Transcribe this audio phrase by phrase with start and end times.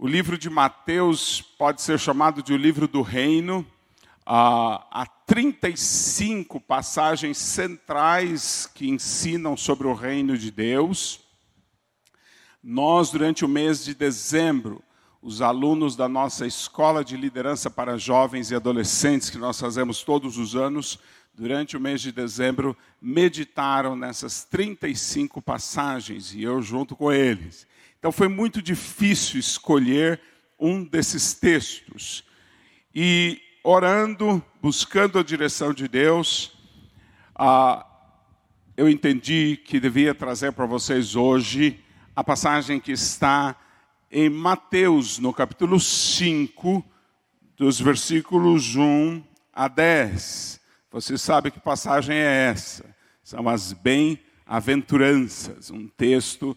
[0.00, 3.66] O livro de Mateus pode ser chamado de o livro do reino.
[4.24, 11.18] Ah, há 35 passagens centrais que ensinam sobre o reino de Deus.
[12.62, 14.80] Nós, durante o mês de dezembro,
[15.20, 20.38] os alunos da nossa escola de liderança para jovens e adolescentes, que nós fazemos todos
[20.38, 21.00] os anos,
[21.34, 27.66] durante o mês de dezembro, meditaram nessas 35 passagens e eu junto com eles.
[27.98, 30.20] Então foi muito difícil escolher
[30.58, 32.22] um desses textos.
[32.94, 36.56] E orando, buscando a direção de Deus,
[37.34, 37.84] ah,
[38.76, 41.82] eu entendi que devia trazer para vocês hoje
[42.14, 43.56] a passagem que está
[44.10, 46.84] em Mateus, no capítulo 5,
[47.56, 50.60] dos versículos 1 a 10.
[50.92, 52.84] Você sabe que passagem é essa?
[53.24, 56.56] São as bem-aventuranças, um texto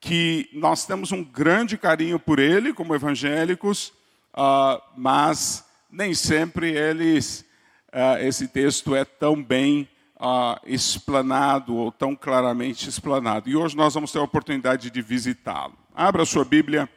[0.00, 3.92] que nós temos um grande carinho por ele como evangélicos,
[4.34, 7.44] uh, mas nem sempre eles,
[7.88, 13.48] uh, esse texto é tão bem uh, explanado ou tão claramente explanado.
[13.48, 15.74] E hoje nós vamos ter a oportunidade de visitá-lo.
[15.94, 16.88] Abra sua Bíblia,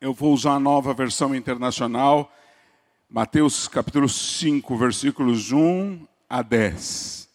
[0.00, 2.32] eu vou usar a nova versão internacional,
[3.10, 7.27] Mateus capítulo 5, versículos 1 a 10.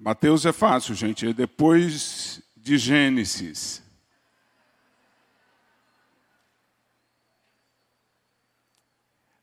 [0.00, 3.82] Mateus é fácil, gente, é depois de Gênesis.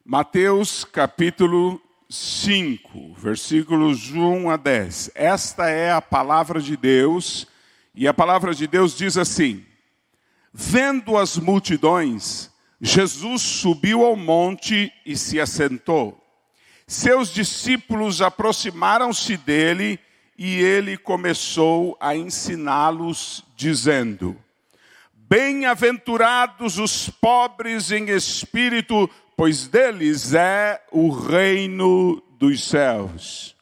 [0.06, 5.12] Mateus capítulo 5, versículos 1 a 10.
[5.14, 7.46] Esta é a palavra de Deus,
[7.94, 9.66] e a palavra de Deus diz assim:
[10.54, 16.18] Vendo as multidões, Jesus subiu ao monte e se assentou.
[16.88, 20.00] Seus discípulos aproximaram-se dele
[20.38, 24.38] e ele começou a ensiná-los, dizendo:
[25.14, 33.56] Bem-aventurados os pobres em espírito, pois deles é o reino dos céus.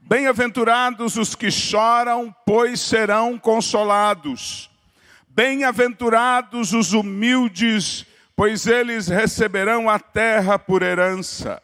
[0.00, 4.70] Bem-aventurados os que choram, pois serão consolados.
[5.28, 8.04] Bem-aventurados os humildes,
[8.36, 11.62] pois eles receberão a terra por herança.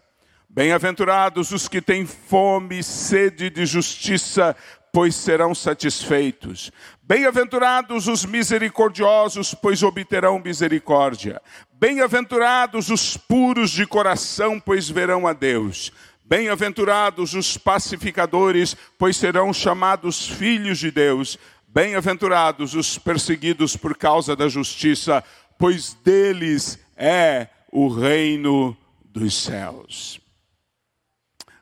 [0.58, 4.56] Bem-aventurados os que têm fome e sede de justiça,
[4.92, 6.72] pois serão satisfeitos.
[7.00, 11.41] Bem-aventurados os misericordiosos, pois obterão misericórdia.
[11.74, 15.92] Bem-aventurados os puros de coração, pois verão a Deus.
[16.24, 21.38] Bem-aventurados os pacificadores, pois serão chamados filhos de Deus.
[21.68, 25.22] Bem-aventurados os perseguidos por causa da justiça,
[25.56, 30.20] pois deles é o reino dos céus.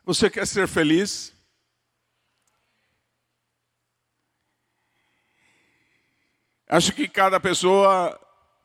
[0.07, 1.33] Você quer ser feliz?
[6.65, 8.17] Acho que cada pessoa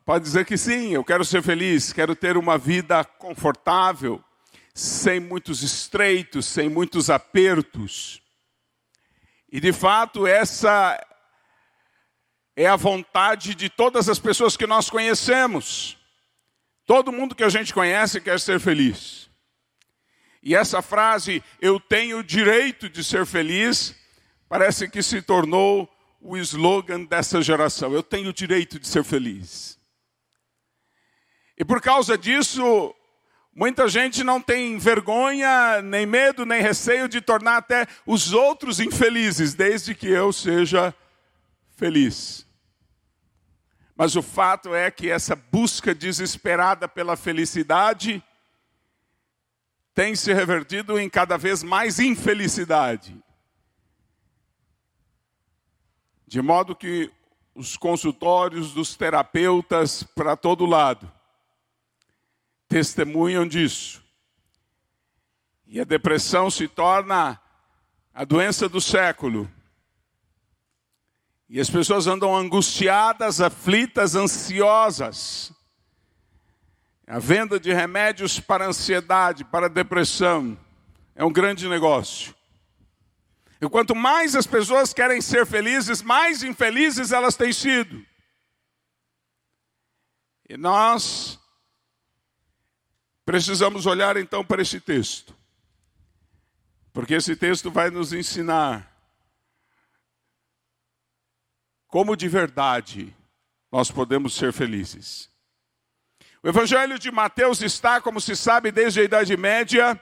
[0.05, 4.23] pode dizer que sim, eu quero ser feliz, quero ter uma vida confortável,
[4.73, 8.21] sem muitos estreitos, sem muitos apertos.
[9.51, 10.97] E de fato, essa
[12.55, 15.97] é a vontade de todas as pessoas que nós conhecemos.
[16.85, 19.32] Todo mundo que a gente conhece quer ser feliz.
[20.43, 23.95] E essa frase, eu tenho o direito de ser feliz,
[24.49, 25.89] parece que se tornou
[26.19, 27.93] o slogan dessa geração.
[27.93, 29.79] Eu tenho o direito de ser feliz.
[31.57, 32.93] E por causa disso,
[33.55, 39.53] muita gente não tem vergonha, nem medo, nem receio de tornar até os outros infelizes,
[39.53, 40.93] desde que eu seja
[41.77, 42.45] feliz.
[43.95, 48.21] Mas o fato é que essa busca desesperada pela felicidade
[49.93, 53.15] tem se revertido em cada vez mais infelicidade.
[56.25, 57.11] De modo que
[57.53, 61.11] os consultórios dos terapeutas para todo lado
[62.67, 64.03] testemunham disso.
[65.67, 67.39] E a depressão se torna
[68.11, 69.49] a doença do século.
[71.47, 75.52] E as pessoas andam angustiadas, aflitas, ansiosas.
[77.13, 80.57] A venda de remédios para ansiedade, para depressão,
[81.13, 82.33] é um grande negócio.
[83.61, 88.03] E quanto mais as pessoas querem ser felizes, mais infelizes elas têm sido.
[90.49, 91.39] E nós
[93.23, 95.37] precisamos olhar então para esse texto.
[96.91, 98.91] Porque esse texto vai nos ensinar
[101.85, 103.15] como de verdade
[103.71, 105.31] nós podemos ser felizes.
[106.43, 109.97] O Evangelho de Mateus está, como se sabe, desde a Idade Média,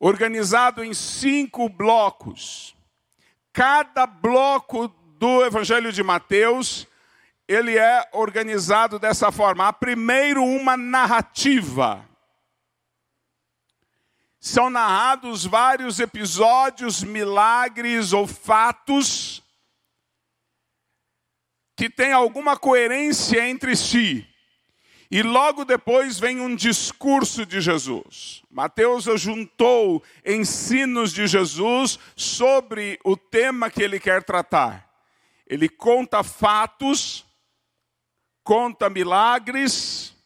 [0.00, 2.74] organizado em cinco blocos.
[3.52, 6.88] Cada bloco do Evangelho de Mateus,
[7.46, 9.68] ele é organizado dessa forma.
[9.68, 12.04] Há primeiro uma narrativa.
[14.40, 19.44] São narrados vários episódios, milagres ou fatos
[21.76, 24.26] que têm alguma coerência entre si.
[25.14, 28.42] E logo depois vem um discurso de Jesus.
[28.50, 34.90] Mateus juntou ensinos de Jesus sobre o tema que ele quer tratar.
[35.46, 37.26] Ele conta fatos,
[38.42, 40.16] conta milagres,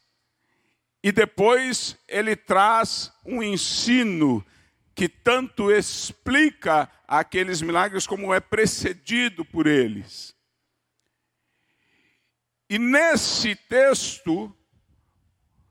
[1.03, 4.47] e depois ele traz um ensino
[4.95, 10.33] que tanto explica aqueles milagres como é precedido por eles.
[12.71, 14.57] E nesse texto,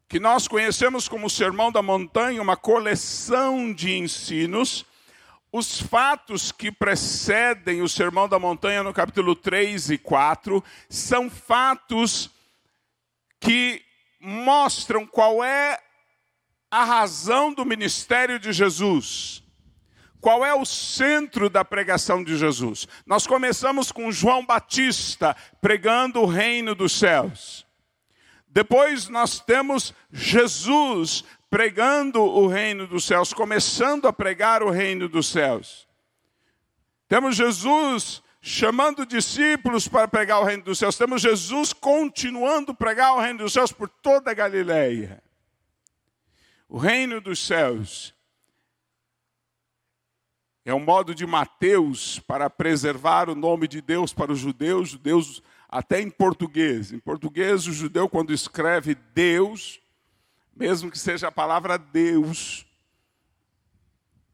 [0.07, 4.85] que nós conhecemos como Sermão da Montanha, uma coleção de ensinos.
[5.51, 12.29] Os fatos que precedem o Sermão da Montanha no capítulo 3 e 4 são fatos
[13.39, 13.81] que
[14.19, 15.79] mostram qual é
[16.69, 19.41] a razão do ministério de Jesus.
[20.19, 22.87] Qual é o centro da pregação de Jesus?
[23.05, 27.64] Nós começamos com João Batista pregando o reino dos céus.
[28.55, 35.27] Depois nós temos Jesus pregando o reino dos céus, começando a pregar o reino dos
[35.27, 35.85] céus.
[37.05, 40.97] Temos Jesus chamando discípulos para pregar o reino dos céus.
[40.97, 45.21] Temos Jesus continuando a pregar o reino dos céus por toda a Galileia.
[46.69, 48.15] O reino dos céus
[50.63, 55.43] é um modo de Mateus para preservar o nome de Deus para os judeus, judeus
[55.75, 56.93] até em português.
[56.93, 59.81] Em português, o judeu, quando escreve Deus,
[60.55, 62.65] mesmo que seja a palavra Deus,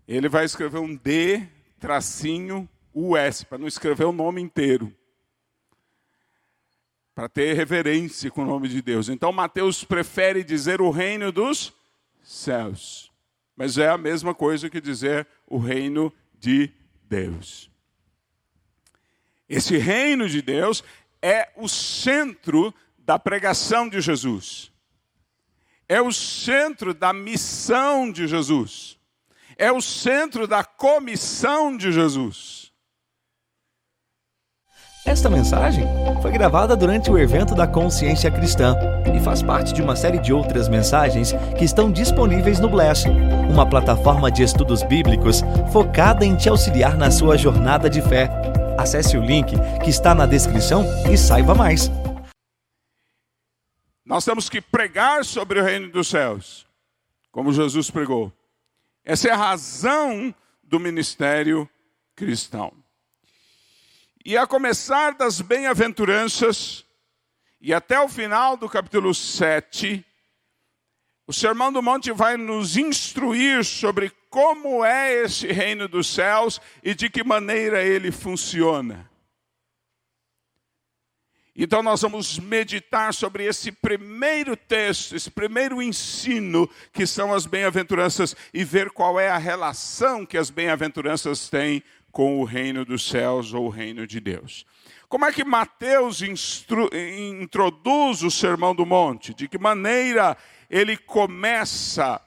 [0.07, 1.47] ele vai escrever um D,
[1.79, 4.95] tracinho, US, para não escrever o nome inteiro.
[7.15, 9.09] Para ter reverência com o nome de Deus.
[9.09, 11.73] Então, Mateus prefere dizer o reino dos
[12.21, 13.11] céus.
[13.55, 16.71] Mas é a mesma coisa que dizer o reino de
[17.09, 17.71] Deus.
[19.51, 20.81] Esse reino de Deus
[21.21, 24.71] é o centro da pregação de Jesus.
[25.87, 28.97] É o centro da missão de Jesus.
[29.57, 32.71] É o centro da comissão de Jesus.
[35.03, 35.83] Esta mensagem
[36.21, 38.75] foi gravada durante o evento da Consciência Cristã
[39.13, 43.05] e faz parte de uma série de outras mensagens que estão disponíveis no Bless,
[43.49, 48.29] uma plataforma de estudos bíblicos focada em te auxiliar na sua jornada de fé.
[48.81, 51.87] Acesse o link que está na descrição e saiba mais.
[54.03, 56.65] Nós temos que pregar sobre o reino dos céus,
[57.31, 58.33] como Jesus pregou.
[59.05, 60.33] Essa é a razão
[60.63, 61.69] do ministério
[62.15, 62.73] cristão.
[64.25, 66.83] E a começar das bem-aventuranças,
[67.61, 70.03] e até o final do capítulo 7,
[71.31, 76.93] o Sermão do Monte vai nos instruir sobre como é esse reino dos céus e
[76.93, 79.09] de que maneira ele funciona.
[81.55, 88.35] Então, nós vamos meditar sobre esse primeiro texto, esse primeiro ensino, que são as bem-aventuranças,
[88.53, 91.81] e ver qual é a relação que as bem-aventuranças têm
[92.11, 94.65] com o reino dos céus ou o reino de Deus.
[95.11, 99.33] Como é que Mateus introduz o Sermão do Monte?
[99.33, 100.37] De que maneira
[100.69, 102.21] ele começa,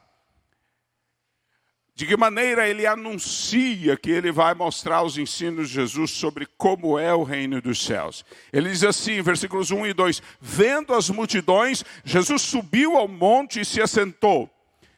[1.95, 6.99] de que maneira ele anuncia que ele vai mostrar os ensinos de Jesus sobre como
[6.99, 8.23] é o reino dos céus.
[8.53, 13.65] Ele diz assim, versículos 1 e 2: Vendo as multidões, Jesus subiu ao monte e
[13.65, 14.51] se assentou.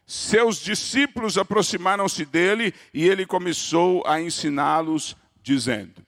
[0.05, 6.05] Seus discípulos aproximaram-se dele e ele começou a ensiná-los, dizendo: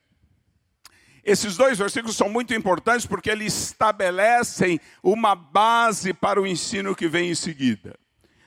[1.28, 7.06] esses dois versículos são muito importantes porque eles estabelecem uma base para o ensino que
[7.06, 7.94] vem em seguida.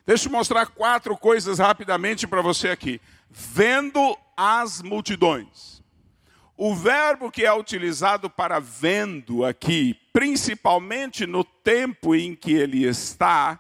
[0.06, 3.00] Deixa eu mostrar quatro coisas rapidamente para você aqui.
[3.30, 5.82] Vendo as multidões.
[6.58, 13.60] O verbo que é utilizado para vendo aqui, principalmente no tempo em que ele está,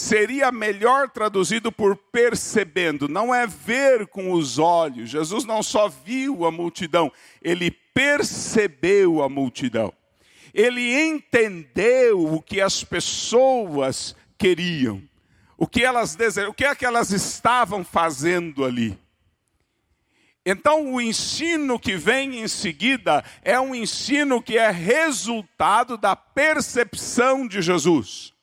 [0.00, 5.10] seria melhor traduzido por percebendo, não é ver com os olhos.
[5.10, 7.12] Jesus não só viu a multidão,
[7.42, 9.92] ele percebeu a multidão.
[10.54, 15.02] Ele entendeu o que as pessoas queriam,
[15.56, 18.96] o que elas desejam, o que é que elas estavam fazendo ali.
[20.46, 27.46] Então, o ensino que vem em seguida é um ensino que é resultado da percepção
[27.46, 28.37] de Jesus.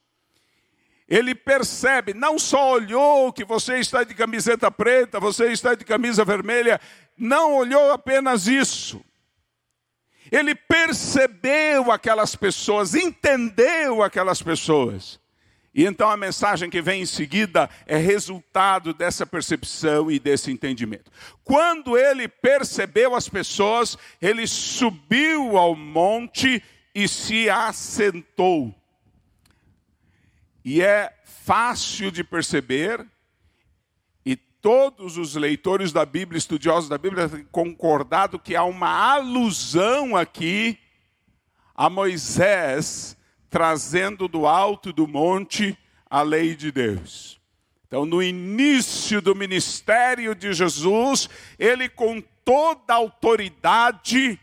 [1.08, 6.24] Ele percebe, não só olhou que você está de camiseta preta, você está de camisa
[6.24, 6.80] vermelha,
[7.16, 9.04] não olhou apenas isso.
[10.32, 15.20] Ele percebeu aquelas pessoas, entendeu aquelas pessoas.
[15.72, 21.12] E então a mensagem que vem em seguida é resultado dessa percepção e desse entendimento.
[21.44, 26.62] Quando ele percebeu as pessoas, ele subiu ao monte
[26.94, 28.74] e se assentou.
[30.66, 33.06] E é fácil de perceber,
[34.24, 40.16] e todos os leitores da Bíblia, estudiosos da Bíblia, têm concordado que há uma alusão
[40.16, 40.76] aqui
[41.72, 43.16] a Moisés
[43.48, 45.78] trazendo do alto do monte
[46.10, 47.40] a lei de Deus.
[47.86, 51.30] Então, no início do ministério de Jesus,
[51.60, 54.36] ele com toda a autoridade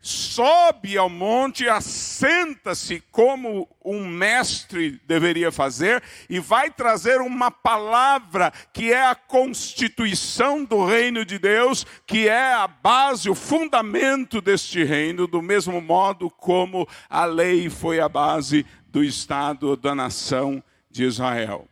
[0.00, 8.92] sobe ao monte, assenta-se como um mestre deveria fazer e vai trazer uma palavra que
[8.92, 15.26] é a constituição do reino de Deus, que é a base, o fundamento deste reino,
[15.26, 21.68] do mesmo modo como a lei foi a base do Estado, da nação de Israel.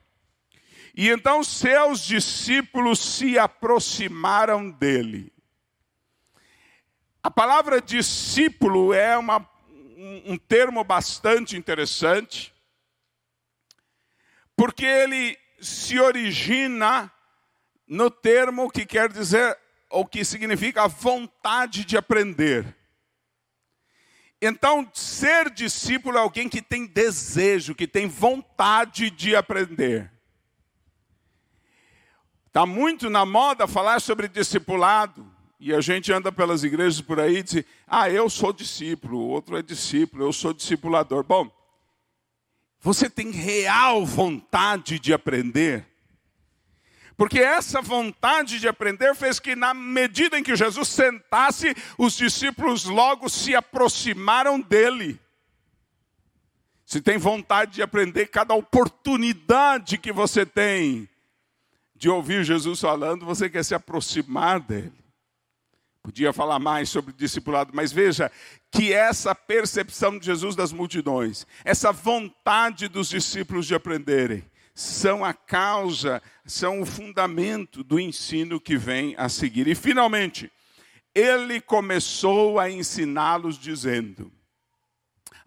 [0.94, 5.32] E então seus discípulos se aproximaram dele.
[7.22, 9.48] A palavra discípulo é uma,
[10.26, 12.54] um, termo bastante interessante,
[14.56, 17.12] porque ele se origina
[17.86, 19.58] no termo que quer dizer,
[19.90, 22.76] ou que significa vontade de aprender.
[24.40, 30.12] Então, ser discípulo é alguém que tem desejo, que tem vontade de aprender.
[32.46, 35.37] Está muito na moda falar sobre discipulado.
[35.60, 39.28] E a gente anda pelas igrejas por aí e diz: Ah, eu sou discípulo, o
[39.28, 41.24] outro é discípulo, eu sou discipulador.
[41.24, 41.50] Bom,
[42.80, 45.84] você tem real vontade de aprender?
[47.16, 52.84] Porque essa vontade de aprender fez que, na medida em que Jesus sentasse, os discípulos
[52.84, 55.20] logo se aproximaram dele.
[56.86, 61.08] Se tem vontade de aprender, cada oportunidade que você tem
[61.96, 65.07] de ouvir Jesus falando, você quer se aproximar dele.
[66.02, 68.30] Podia falar mais sobre discipulado, mas veja
[68.70, 75.34] que essa percepção de Jesus das multidões, essa vontade dos discípulos de aprenderem, são a
[75.34, 79.66] causa, são o fundamento do ensino que vem a seguir.
[79.66, 80.50] E finalmente,
[81.14, 84.32] ele começou a ensiná-los dizendo: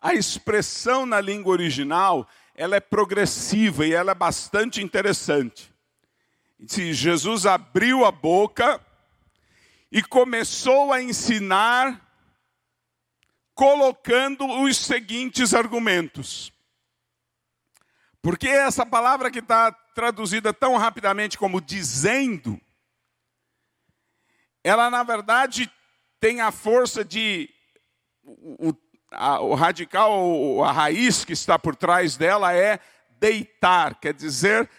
[0.02, 5.72] a expressão na língua original, ela é progressiva e ela é bastante interessante.
[6.68, 8.82] Se Jesus abriu a boca,
[9.92, 12.02] e começou a ensinar
[13.54, 16.54] colocando os seguintes argumentos.
[18.22, 22.60] Porque essa palavra que está traduzida tão rapidamente como dizendo,
[24.64, 25.72] ela na verdade
[26.20, 27.50] tem a força de.
[28.24, 28.74] O,
[29.12, 32.80] a, o radical, a raiz que está por trás dela é
[33.20, 34.70] deitar, quer dizer,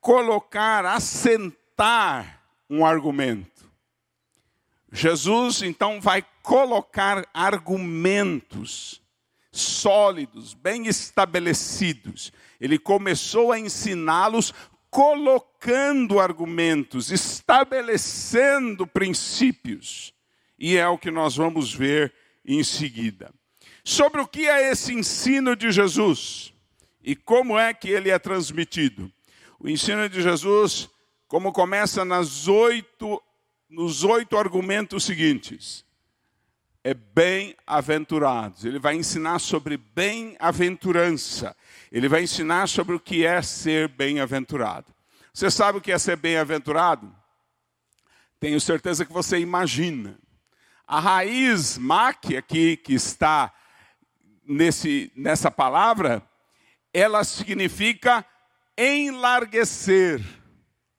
[0.00, 3.57] colocar, assentar um argumento.
[4.92, 9.02] Jesus então vai colocar argumentos
[9.52, 12.32] sólidos, bem estabelecidos.
[12.60, 14.52] Ele começou a ensiná-los
[14.90, 20.14] colocando argumentos, estabelecendo princípios.
[20.58, 22.12] E é o que nós vamos ver
[22.44, 23.32] em seguida.
[23.84, 26.52] Sobre o que é esse ensino de Jesus
[27.02, 29.12] e como é que ele é transmitido.
[29.60, 30.88] O ensino de Jesus,
[31.26, 33.22] como começa nas oito
[33.68, 35.84] nos oito argumentos seguintes.
[36.82, 38.64] É bem-aventurados.
[38.64, 41.54] Ele vai ensinar sobre bem-aventurança.
[41.92, 44.94] Ele vai ensinar sobre o que é ser bem-aventurado.
[45.34, 47.14] Você sabe o que é ser bem-aventurado?
[48.40, 50.18] Tenho certeza que você imagina.
[50.86, 53.52] A raiz mac aqui que está
[54.46, 56.22] nesse, nessa palavra,
[56.94, 58.24] ela significa
[58.76, 60.24] enlarguecer,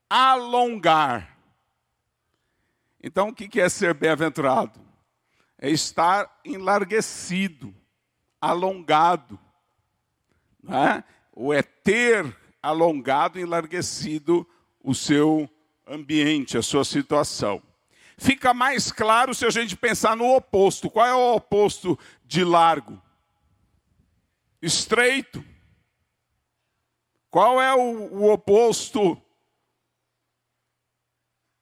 [0.10, 1.39] alongar.
[3.02, 4.80] Então, o que é ser bem-aventurado?
[5.58, 7.74] É estar enlarguecido,
[8.42, 9.40] alongado.
[10.62, 11.04] Né?
[11.34, 14.48] Ou é ter alongado, enlarguecido
[14.84, 15.50] o seu
[15.88, 17.62] ambiente, a sua situação.
[18.18, 20.90] Fica mais claro se a gente pensar no oposto.
[20.90, 23.02] Qual é o oposto de largo?
[24.62, 25.44] Estreito.
[27.30, 27.80] Qual é o,
[28.14, 29.22] o oposto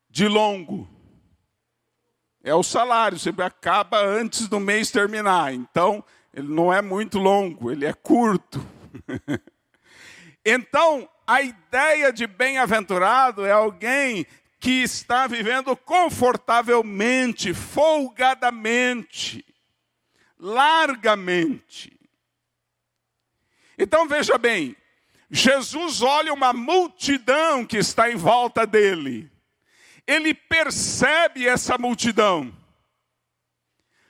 [0.09, 0.96] de longo?
[2.47, 5.53] É o salário, sempre acaba antes do mês terminar.
[5.53, 8.65] Então, ele não é muito longo, ele é curto.
[10.49, 14.25] Então, a ideia de bem-aventurado é alguém
[14.61, 19.45] que está vivendo confortavelmente, folgadamente,
[20.39, 21.99] largamente.
[23.77, 24.73] Então veja bem,
[25.29, 29.29] Jesus olha uma multidão que está em volta dele.
[30.07, 32.53] Ele percebe essa multidão.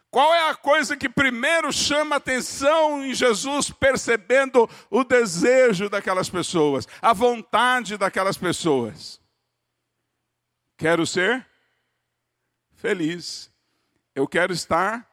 [0.10, 6.88] Qual é a coisa que primeiro chama atenção em Jesus, percebendo o desejo daquelas pessoas,
[7.02, 9.20] a vontade daquelas pessoas?
[10.78, 11.46] Quero ser
[12.76, 13.52] feliz.
[14.16, 15.06] Eu quero estar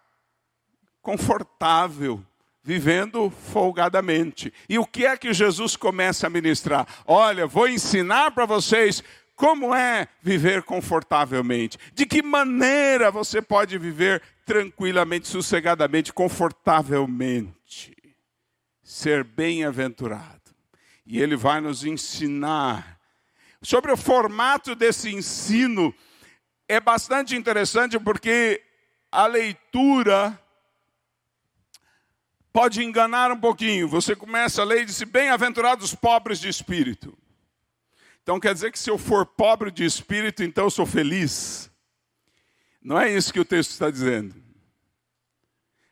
[1.03, 2.25] confortável
[2.63, 4.53] vivendo folgadamente.
[4.69, 6.87] E o que é que Jesus começa a ministrar?
[7.07, 11.79] Olha, vou ensinar para vocês como é viver confortavelmente.
[11.93, 17.97] De que maneira você pode viver tranquilamente, sossegadamente, confortavelmente.
[18.83, 20.55] Ser bem-aventurado.
[21.07, 22.99] E ele vai nos ensinar.
[23.61, 25.95] Sobre o formato desse ensino,
[26.69, 28.63] é bastante interessante porque
[29.11, 30.39] a leitura
[32.53, 33.89] pode enganar um pouquinho.
[33.89, 37.17] Você começa a ler e diz: Bem-aventurados pobres de espírito.
[38.25, 41.71] Então quer dizer que se eu for pobre de espírito, então eu sou feliz.
[42.83, 44.35] Não é isso que o texto está dizendo.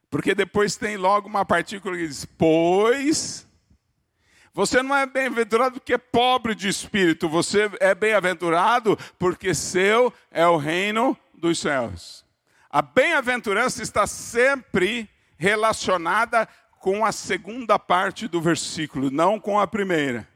[0.09, 3.47] Porque depois tem logo uma partícula que diz: Pois.
[4.55, 10.47] Você não é bem-aventurado porque é pobre de espírito, você é bem-aventurado porque seu é
[10.47, 12.25] o reino dos céus.
[12.69, 15.09] A bem-aventurança está sempre
[15.39, 16.47] relacionada
[16.81, 20.29] com a segunda parte do versículo, não com a primeira.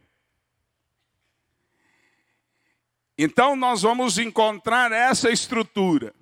[3.18, 6.14] Então nós vamos encontrar essa estrutura.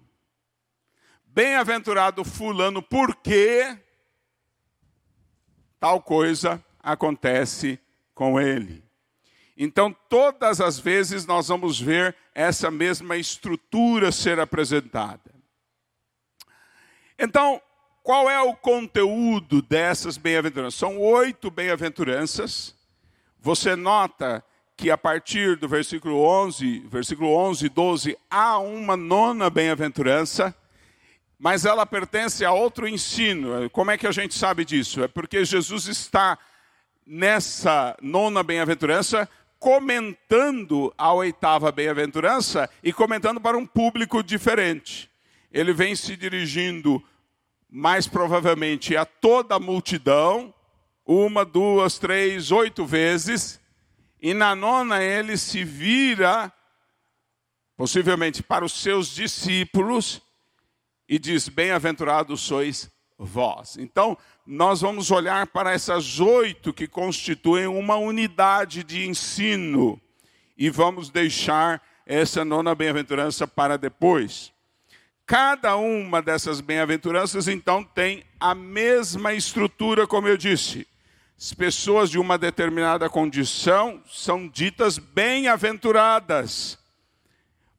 [1.24, 3.76] Bem-aventurado fulano, porque
[5.80, 7.80] tal coisa acontece
[8.14, 8.84] com ele.
[9.56, 15.32] Então, todas as vezes nós vamos ver essa mesma estrutura ser apresentada.
[17.18, 17.60] Então,
[18.02, 20.78] qual é o conteúdo dessas bem-aventuranças?
[20.78, 22.74] São oito bem-aventuranças.
[23.40, 24.44] Você nota
[24.76, 30.54] que a partir do versículo 11, versículo 11 e 12, há uma nona bem-aventurança,
[31.38, 33.68] mas ela pertence a outro ensino.
[33.70, 35.02] Como é que a gente sabe disso?
[35.02, 36.38] É porque Jesus está
[37.06, 45.10] nessa nona bem-aventurança comentando a oitava bem-aventurança e comentando para um público diferente.
[45.50, 47.02] Ele vem se dirigindo
[47.70, 50.52] mais provavelmente a toda a multidão,
[51.06, 53.58] uma, duas, três, oito vezes,
[54.24, 56.50] e na nona ele se vira,
[57.76, 60.22] possivelmente para os seus discípulos,
[61.06, 63.76] e diz: Bem-aventurados sois vós.
[63.76, 70.00] Então, nós vamos olhar para essas oito que constituem uma unidade de ensino,
[70.56, 74.54] e vamos deixar essa nona bem-aventurança para depois.
[75.26, 80.88] Cada uma dessas bem-aventuranças, então, tem a mesma estrutura, como eu disse.
[81.37, 86.79] As pessoas de uma determinada condição são ditas bem-aventuradas.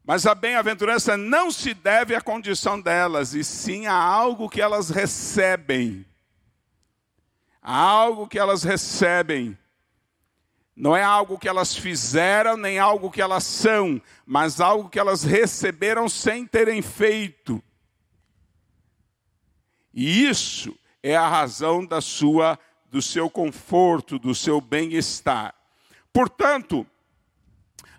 [0.04, 4.90] Mas a bem-aventurança não se deve à condição delas, e sim a algo que elas
[4.90, 6.06] recebem.
[7.62, 9.58] A algo que elas recebem.
[10.76, 15.24] Não é algo que elas fizeram, nem algo que elas são, mas algo que elas
[15.24, 17.64] receberam sem terem feito.
[19.94, 22.60] E isso é a razão da sua
[22.96, 25.54] do seu conforto, do seu bem-estar.
[26.14, 26.88] Portanto,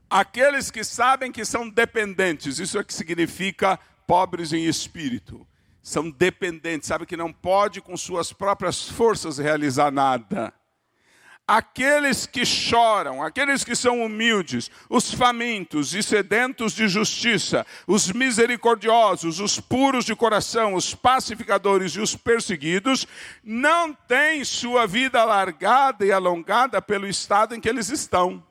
[0.09, 5.47] aqueles que sabem que são dependentes, isso é que significa pobres em espírito.
[5.83, 10.51] São dependentes, sabe que não pode com suas próprias forças realizar nada
[11.47, 19.39] aqueles que choram, aqueles que são humildes, os famintos e sedentos de justiça, os misericordiosos,
[19.39, 23.07] os puros de coração, os pacificadores e os perseguidos,
[23.45, 28.45] não têm sua vida alargada e alongada pelo estado em que eles estão.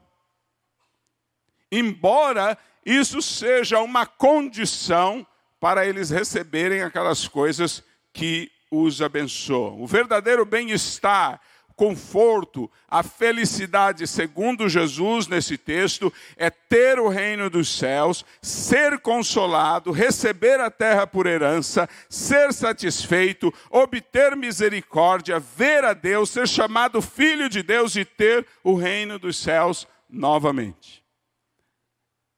[1.72, 5.26] Embora isso seja uma condição
[5.60, 9.82] para eles receberem aquelas coisas que os abençoam.
[9.82, 11.42] O verdadeiro bem-estar,
[11.76, 19.92] conforto, a felicidade, segundo Jesus nesse texto, é ter o reino dos céus, ser consolado,
[19.92, 27.50] receber a terra por herança, ser satisfeito, obter misericórdia, ver a Deus, ser chamado filho
[27.50, 31.04] de Deus e ter o reino dos céus novamente.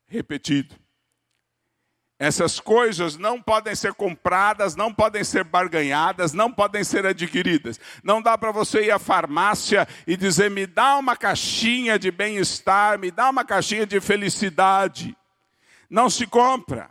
[0.07, 0.86] Repetido.
[2.19, 7.79] Essas coisas não podem ser compradas, não podem ser barganhadas, não podem ser adquiridas.
[8.03, 12.97] Não dá para você ir à farmácia e dizer: me dá uma caixinha de bem-estar,
[12.97, 15.15] me dá uma caixinha de felicidade.
[15.87, 16.89] Não se compra.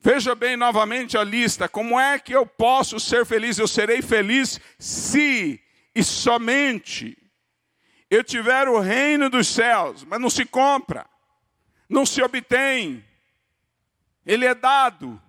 [0.00, 3.58] Veja bem novamente a lista: como é que eu posso ser feliz?
[3.58, 5.60] Eu serei feliz se
[5.94, 7.18] e somente
[8.10, 11.04] eu tiver o reino dos céus, mas não se compra
[11.88, 13.04] não se obtém,
[14.24, 15.20] ele é dado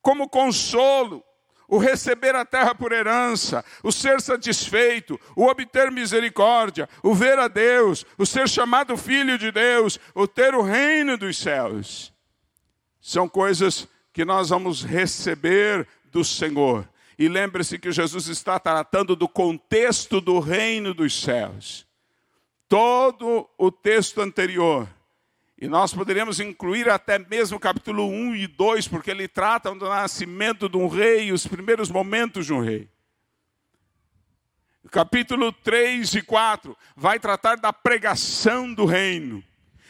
[0.00, 1.24] como consolo,
[1.68, 7.48] o receber a terra por herança, o ser satisfeito, o obter misericórdia, o ver a
[7.48, 12.12] Deus, o ser chamado filho de Deus, o ter o reino dos céus.
[13.00, 16.86] São coisas que nós vamos receber do Senhor.
[17.18, 21.86] E lembre-se que Jesus está tratando do contexto do reino dos céus
[22.72, 24.88] todo o texto anterior.
[25.60, 29.86] E nós poderíamos incluir até mesmo o capítulo 1 e 2, porque ele trata do
[29.90, 32.88] nascimento de um rei e os primeiros momentos de um rei.
[34.82, 39.44] O capítulo 3 e 4 vai tratar da pregação do reino.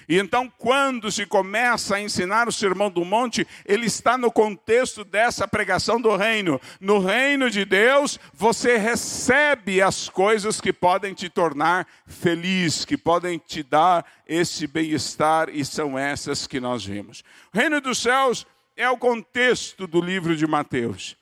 [0.08, 5.04] E então, quando se começa a ensinar o Sermão do Monte, ele está no contexto
[5.04, 6.60] dessa pregação do reino.
[6.80, 13.38] No reino de Deus, você recebe as coisas que podem te tornar feliz, que podem
[13.38, 17.22] te dar esse bem-estar, e são essas que nós vimos.
[17.52, 21.16] O reino dos céus é o contexto do livro de Mateus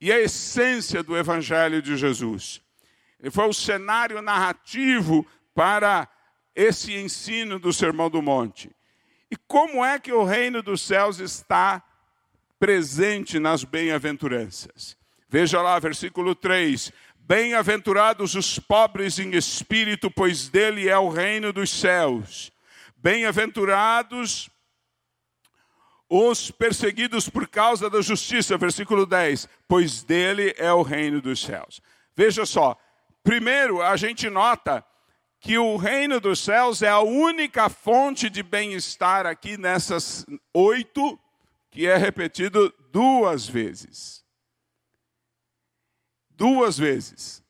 [0.00, 2.60] e a essência do Evangelho de Jesus.
[3.20, 6.08] Ele foi o cenário narrativo para
[6.56, 8.74] esse ensino do Sermão do Monte.
[9.30, 11.82] E como é que o reino dos céus está
[12.58, 14.96] presente nas bem-aventuranças?
[15.28, 21.70] Veja lá, versículo 3: Bem-aventurados os pobres em espírito, pois dele é o reino dos
[21.70, 22.50] céus.
[22.96, 24.48] Bem-aventurados
[26.08, 31.82] os perseguidos por causa da justiça, versículo 10, pois dele é o reino dos céus.
[32.14, 32.78] Veja só,
[33.24, 34.84] primeiro a gente nota
[35.46, 41.16] que o reino dos céus é a única fonte de bem-estar aqui nessas oito,
[41.70, 44.24] que é repetido duas vezes.
[46.30, 47.44] Duas vezes.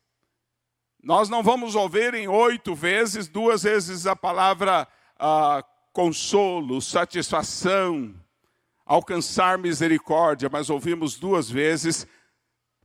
[1.03, 4.87] Nós não vamos ouvir em oito vezes, duas vezes a palavra
[5.19, 8.15] ah, consolo, satisfação,
[8.85, 12.07] alcançar misericórdia, mas ouvimos duas vezes,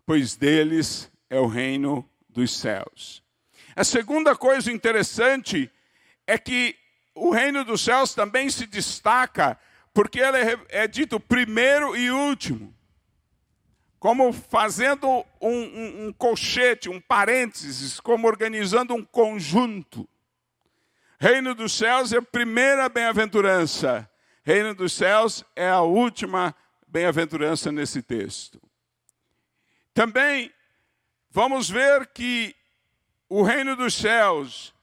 [0.05, 3.20] pois deles é o reino dos céus.
[3.75, 5.71] A segunda coisa interessante
[6.27, 6.75] é que
[7.13, 9.57] o reino dos céus também se destaca
[9.93, 12.73] porque ele é, é dito primeiro e último,
[13.99, 20.07] como fazendo um, um, um colchete, um parênteses, como organizando um conjunto.
[21.19, 24.09] Reino dos céus é a primeira bem-aventurança,
[24.43, 26.55] reino dos céus é a última
[26.87, 28.59] bem-aventurança nesse texto.
[29.93, 30.51] Também
[31.29, 32.55] vamos ver que
[33.33, 34.73] o reino dos céus,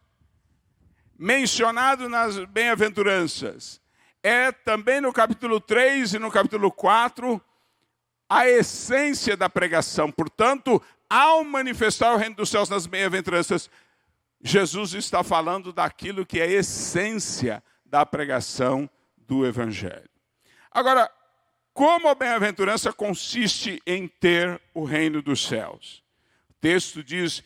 [1.19, 3.79] mencionado nas bem-aventuranças,
[4.23, 7.39] é também no capítulo 3 e no capítulo 4
[8.27, 10.11] a essência da pregação.
[10.11, 13.69] Portanto, ao manifestar o reino dos céus nas bem-aventuranças,
[14.41, 20.09] Jesus está falando daquilo que é a essência da pregação do Evangelho.
[20.71, 21.11] Agora,
[21.75, 26.03] como a bem-aventurança consiste em ter o reino dos céus?
[26.49, 27.45] O texto diz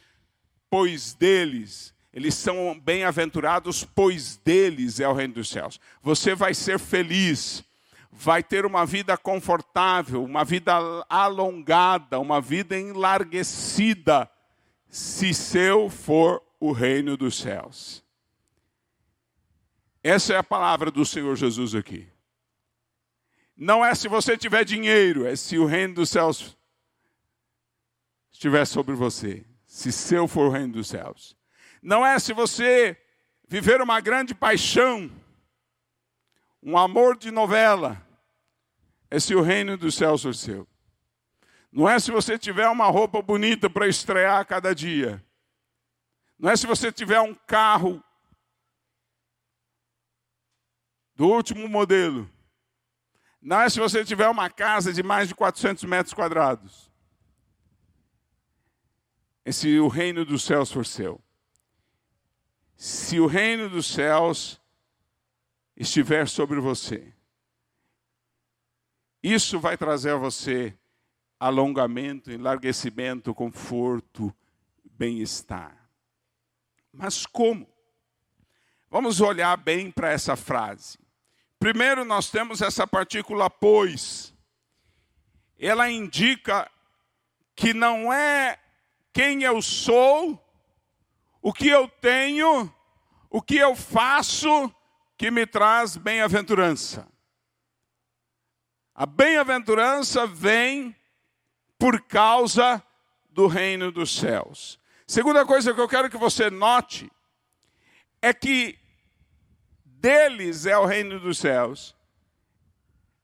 [0.73, 5.79] pois deles, eles são bem-aventurados, pois deles é o reino dos céus.
[6.03, 7.63] Você vai ser feliz,
[8.11, 10.73] vai ter uma vida confortável, uma vida
[11.11, 14.31] alongada, uma vida enlarguecida,
[14.89, 18.03] se seu for o reino dos céus.
[20.03, 22.09] Essa é a palavra do Senhor Jesus aqui.
[23.55, 26.57] Não é se você tiver dinheiro, é se o reino dos céus
[28.33, 31.35] estiver sobre você se seu for o reino dos céus.
[31.83, 32.95] Não é se você
[33.49, 35.11] viver uma grande paixão,
[36.63, 38.07] um amor de novela,
[39.11, 40.69] é se o reino dos céus for seu.
[41.73, 45.25] Não é se você tiver uma roupa bonita para estrear cada dia.
[46.39, 48.05] Não é se você tiver um carro
[51.17, 52.31] do último modelo.
[53.41, 56.92] Não é se você tiver uma casa de mais de 400 metros quadrados
[59.51, 61.21] se o reino dos céus for seu.
[62.77, 64.61] Se o reino dos céus
[65.77, 67.13] estiver sobre você,
[69.23, 70.77] isso vai trazer a você
[71.39, 74.35] alongamento, enlarguecimento, conforto,
[74.85, 75.77] bem-estar.
[76.93, 77.69] Mas como?
[78.91, 80.99] Vamos olhar bem para essa frase.
[81.59, 84.35] Primeiro, nós temos essa partícula pois.
[85.59, 86.71] Ela indica
[87.57, 88.59] que não é
[89.12, 90.42] quem eu sou,
[91.40, 92.72] o que eu tenho,
[93.29, 94.72] o que eu faço
[95.16, 97.07] que me traz bem-aventurança.
[98.94, 100.94] A bem-aventurança vem
[101.79, 102.83] por causa
[103.31, 104.79] do reino dos céus.
[105.07, 107.11] Segunda coisa que eu quero que você note
[108.20, 108.79] é que
[109.85, 111.94] deles é o reino dos céus.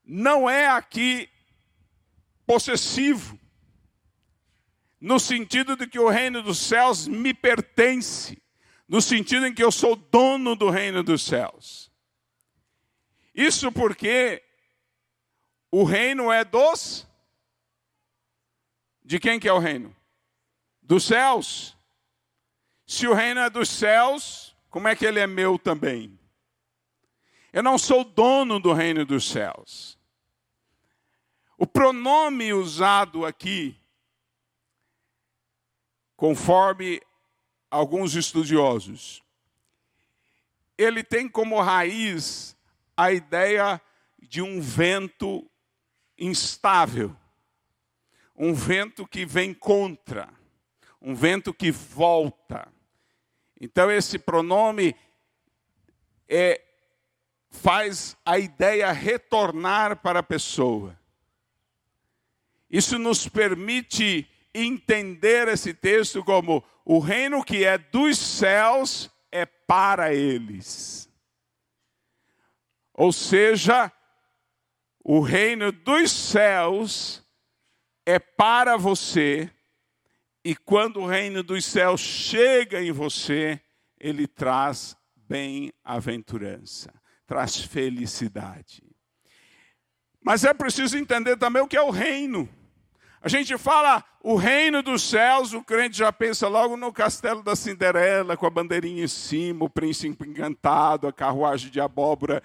[0.03, 1.29] Não é aqui
[2.45, 3.39] possessivo,
[4.99, 8.41] no sentido de que o reino dos céus me pertence,
[8.87, 11.91] no sentido em que eu sou dono do reino dos céus.
[13.33, 14.43] Isso porque
[15.71, 17.07] o reino é dos.
[19.03, 19.95] De quem que é o reino?
[20.81, 21.77] Dos céus.
[22.85, 26.19] Se o reino é dos céus, como é que ele é meu também?
[27.53, 29.97] Eu não sou dono do reino dos céus.
[31.57, 33.78] O pronome usado aqui,
[36.19, 37.01] conforme
[37.71, 39.23] alguns estudiosos,
[40.77, 42.57] ele tem como raiz
[42.97, 43.81] a ideia
[44.21, 45.49] de um vento
[46.17, 47.15] instável,
[48.35, 50.27] um vento que vem contra,
[51.01, 52.67] um vento que volta.
[53.57, 54.93] Então, esse pronome
[56.27, 56.61] é,
[57.49, 60.99] faz a ideia retornar para a pessoa.
[62.69, 70.13] Isso nos permite entender esse texto como o reino que é dos céus é para
[70.13, 71.09] eles.
[72.93, 73.91] Ou seja,
[75.03, 77.23] o reino dos céus
[78.05, 79.49] é para você,
[80.43, 83.61] e quando o reino dos céus chega em você,
[83.99, 86.91] ele traz bem-aventurança,
[87.27, 88.83] traz felicidade.
[90.21, 92.49] Mas é preciso entender também o que é o reino.
[93.21, 97.55] A gente fala o reino dos céus, o crente já pensa logo no castelo da
[97.55, 102.41] Cinderela, com a bandeirinha em cima, o príncipe encantado, a carruagem de abóbora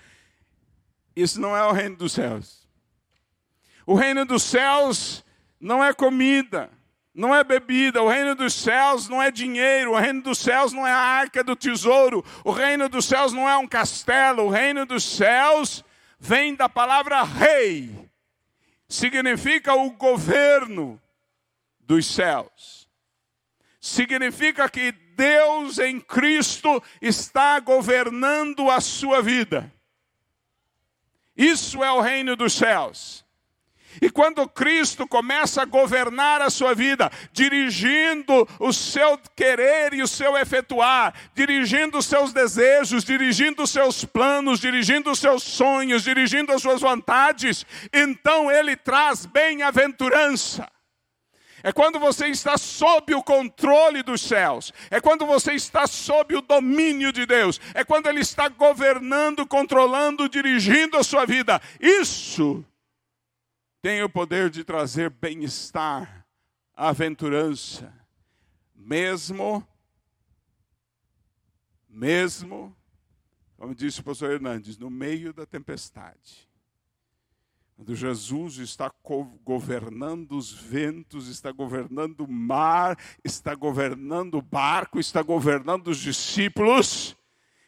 [1.16, 2.66] isso não é o reino dos céus.
[3.86, 5.24] O reino dos céus
[5.60, 6.70] não é comida,
[7.14, 8.02] não é bebida.
[8.02, 9.92] O reino dos céus não é dinheiro.
[9.92, 12.24] O reino dos céus não é a arca do tesouro.
[12.42, 14.44] O reino dos céus não é um castelo.
[14.44, 15.84] O reino dos céus
[16.18, 18.03] vem da palavra rei.
[18.88, 21.00] Significa o governo
[21.80, 22.88] dos céus.
[23.80, 29.72] Significa que Deus em Cristo está governando a sua vida.
[31.36, 33.23] Isso é o reino dos céus.
[34.00, 40.08] E quando Cristo começa a governar a sua vida, dirigindo o seu querer e o
[40.08, 46.52] seu efetuar, dirigindo os seus desejos, dirigindo os seus planos, dirigindo os seus sonhos, dirigindo
[46.52, 50.68] as suas vontades, então ele traz bem-aventurança.
[51.66, 54.70] É quando você está sob o controle dos céus.
[54.90, 57.58] É quando você está sob o domínio de Deus.
[57.72, 61.58] É quando Ele está governando, controlando, dirigindo a sua vida.
[61.80, 62.62] Isso
[63.84, 66.26] tem o poder de trazer bem-estar,
[66.74, 67.92] aventurança,
[68.74, 69.62] mesmo,
[71.86, 72.74] mesmo,
[73.58, 76.48] como disse o pastor Hernandes, no meio da tempestade.
[77.76, 78.90] Quando Jesus está
[79.44, 87.14] governando os ventos, está governando o mar, está governando o barco, está governando os discípulos,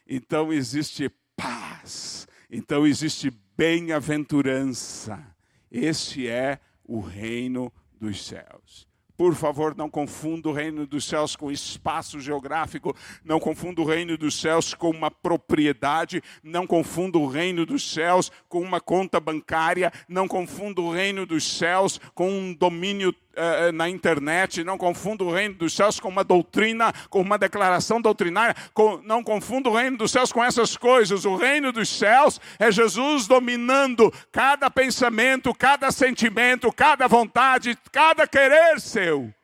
[0.06, 5.35] então existe paz, então existe bem-aventurança.
[5.70, 8.86] Esse é o reino dos céus.
[9.16, 14.18] Por favor, não confunda o reino dos céus com espaço geográfico, não confunda o reino
[14.18, 19.90] dos céus com uma propriedade, não confunda o reino dos céus com uma conta bancária,
[20.06, 25.32] não confunda o reino dos céus com um domínio uh, na internet, não confunda o
[25.32, 29.96] reino dos céus com uma doutrina, com uma declaração doutrinária, com, não confunda o reino
[29.96, 31.24] dos céus com essas coisas.
[31.24, 38.80] O reino dos céus é Jesus dominando cada pensamento, cada sentimento, cada vontade, cada querer
[38.80, 39.35] seu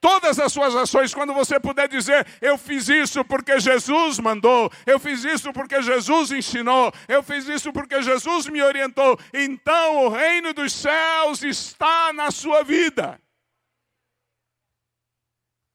[0.00, 4.98] todas as suas ações, quando você puder dizer, eu fiz isso porque Jesus mandou, eu
[4.98, 10.54] fiz isso porque Jesus ensinou, eu fiz isso porque Jesus me orientou, então o reino
[10.54, 13.20] dos céus está na sua vida.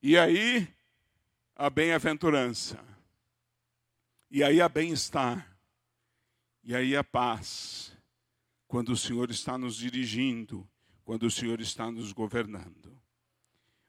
[0.02, 0.68] E aí,
[1.56, 2.80] a bem-aventurança,
[4.30, 5.56] e aí a bem-estar,
[6.64, 7.96] e aí a paz,
[8.68, 10.68] quando o Senhor está nos dirigindo,
[11.04, 12.95] quando o Senhor está nos governando.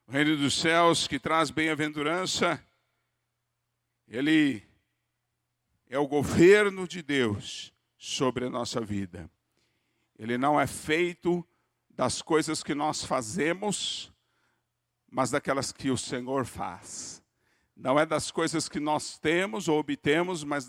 [0.09, 2.65] O reino dos céus que traz bem-aventurança,
[4.07, 4.63] ele
[5.89, 9.29] é o governo de Deus sobre a nossa vida.
[10.17, 11.45] Ele não é feito
[11.91, 14.13] das coisas que nós fazemos,
[15.11, 17.21] mas daquelas que o Senhor faz.
[17.75, 20.69] Não é das coisas que nós temos ou obtemos, mas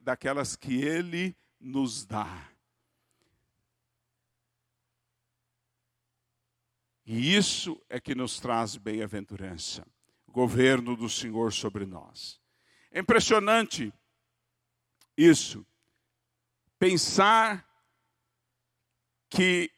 [0.00, 2.51] daquelas que Ele nos dá.
[7.04, 9.86] E isso é que nos traz bem-aventurança,
[10.28, 12.40] governo do Senhor sobre nós.
[12.90, 13.92] É impressionante
[15.16, 15.66] isso.
[16.78, 17.66] Pensar
[19.28, 19.70] que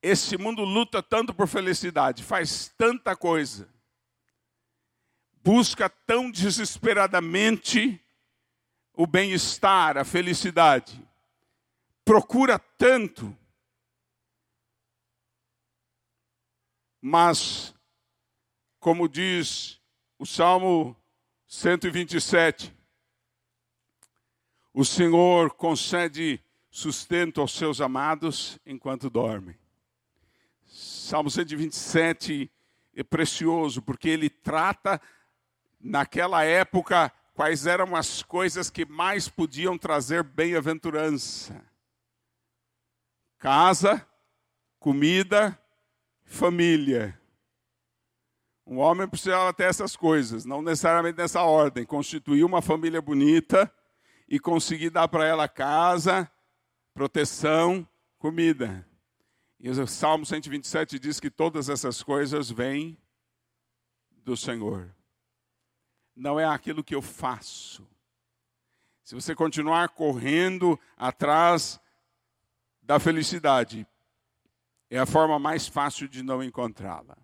[0.00, 3.68] esse mundo luta tanto por felicidade, faz tanta coisa,
[5.42, 8.00] busca tão desesperadamente
[8.94, 11.00] o bem-estar, a felicidade,
[12.04, 13.36] procura tanto,
[17.04, 17.74] mas,
[18.78, 19.80] como diz
[20.16, 20.96] o Salmo
[21.48, 22.72] 127,
[24.72, 29.58] o Senhor concede sustento aos seus amados enquanto dormem.
[30.64, 32.50] Salmo 127
[32.94, 35.00] é precioso porque ele trata
[35.80, 41.62] naquela época quais eram as coisas que mais podiam trazer bem-aventurança:
[43.38, 44.06] casa,
[44.78, 45.58] comida,
[46.32, 47.18] família.
[48.66, 51.84] Um homem precisava ter essas coisas, não necessariamente nessa ordem.
[51.84, 53.72] Constituir uma família bonita
[54.26, 56.30] e conseguir dar para ela casa,
[56.94, 57.86] proteção,
[58.18, 58.86] comida.
[59.60, 62.98] E o Salmo 127 diz que todas essas coisas vêm
[64.24, 64.94] do Senhor.
[66.16, 67.86] Não é aquilo que eu faço.
[69.04, 71.80] Se você continuar correndo atrás
[72.82, 73.86] da felicidade,
[74.92, 77.16] é a forma mais fácil de não encontrá-la.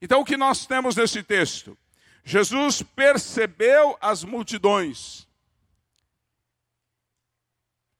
[0.00, 1.76] Então, o que nós temos nesse texto?
[2.22, 5.26] Jesus percebeu as multidões.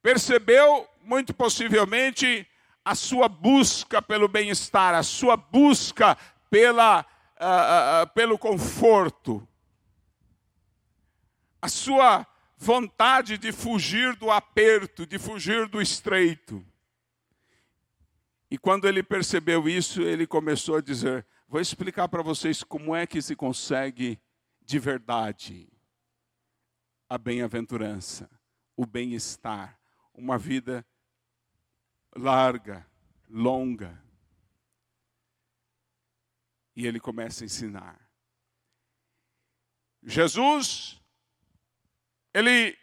[0.02, 2.46] Percebeu, muito possivelmente,
[2.84, 6.18] a sua busca pelo bem-estar, a sua busca
[6.50, 9.48] pela, uh, uh, pelo conforto,
[11.62, 12.26] a sua
[12.58, 16.62] vontade de fugir do aperto, de fugir do estreito.
[18.54, 23.04] E quando ele percebeu isso, ele começou a dizer: Vou explicar para vocês como é
[23.04, 24.16] que se consegue
[24.62, 25.68] de verdade
[27.08, 28.30] a bem-aventurança,
[28.76, 29.76] o bem-estar,
[30.14, 30.86] uma vida
[32.14, 32.86] larga,
[33.28, 34.00] longa.
[36.76, 38.08] E ele começa a ensinar.
[40.00, 41.02] Jesus,
[42.32, 42.78] ele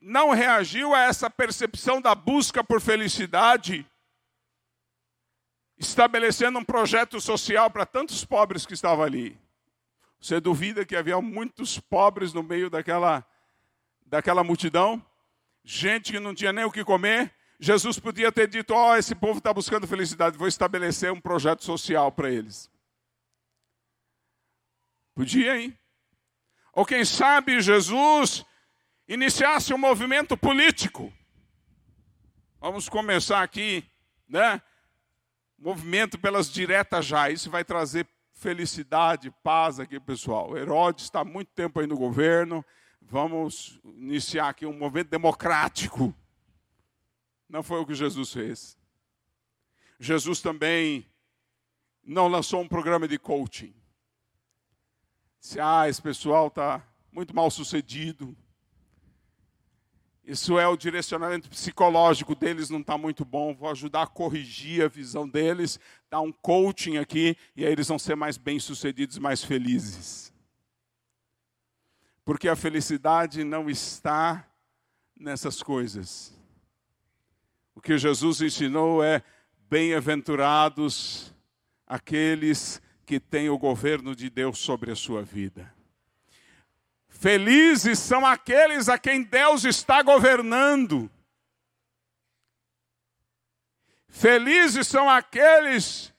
[0.00, 3.88] não reagiu a essa percepção da busca por felicidade,
[5.78, 9.38] estabelecendo um projeto social para tantos pobres que estavam ali.
[10.20, 13.26] Você duvida que havia muitos pobres no meio daquela,
[14.06, 15.04] daquela multidão?
[15.62, 19.14] Gente que não tinha nem o que comer, Jesus podia ter dito: Ó, oh, esse
[19.14, 22.70] povo está buscando felicidade, vou estabelecer um projeto social para eles.
[25.14, 25.78] Podia, hein?
[26.72, 28.44] Ou quem sabe Jesus
[29.06, 31.12] iniciasse um movimento político.
[32.60, 33.84] Vamos começar aqui,
[34.28, 34.60] né?
[35.64, 37.30] Movimento pelas diretas já.
[37.30, 40.54] Isso vai trazer felicidade, paz aqui, pessoal.
[40.54, 42.62] Herodes está muito tempo aí no governo.
[43.00, 46.14] Vamos iniciar aqui um movimento democrático.
[47.48, 48.76] Não foi o que Jesus fez.
[49.98, 51.10] Jesus também
[52.04, 53.74] não lançou um programa de coaching.
[55.40, 58.36] Se ah, esse pessoal está muito mal sucedido.
[60.26, 63.54] Isso é o direcionamento psicológico deles não está muito bom.
[63.54, 67.98] Vou ajudar a corrigir a visão deles, dar um coaching aqui e aí eles vão
[67.98, 70.32] ser mais bem sucedidos, mais felizes.
[72.24, 74.48] Porque a felicidade não está
[75.14, 76.32] nessas coisas.
[77.74, 79.22] O que Jesus ensinou é:
[79.68, 81.34] bem-aventurados
[81.86, 85.73] aqueles que têm o governo de Deus sobre a sua vida.
[87.18, 91.10] Felizes são aqueles a quem Deus está governando.
[94.08, 96.14] Felizes são aqueles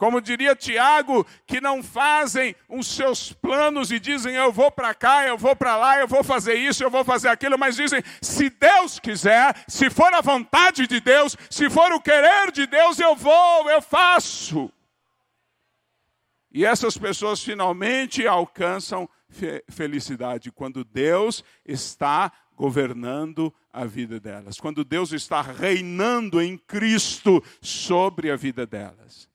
[0.00, 5.26] como diria Tiago, que não fazem os seus planos e dizem eu vou para cá,
[5.26, 8.48] eu vou para lá, eu vou fazer isso, eu vou fazer aquilo, mas dizem se
[8.48, 13.14] Deus quiser, se for a vontade de Deus, se for o querer de Deus, eu
[13.14, 14.72] vou, eu faço.
[16.50, 19.06] E essas pessoas finalmente alcançam
[19.68, 28.30] felicidade quando Deus está governando a vida delas, quando Deus está reinando em Cristo sobre
[28.30, 29.30] a vida delas.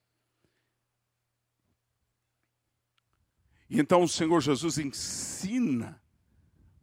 [3.69, 5.99] E então o Senhor Jesus ensina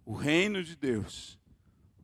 [0.05, 1.39] o reino de Deus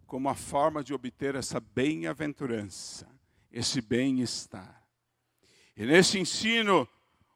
[0.07, 3.07] como a forma de obter essa bem-aventurança,
[3.51, 4.83] esse bem-estar.
[5.77, 6.89] E nesse ensino,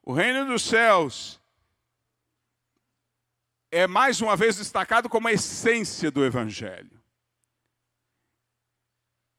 [0.03, 1.42] o reino dos céus
[3.73, 7.03] é mais uma vez destacado como a essência do Evangelho.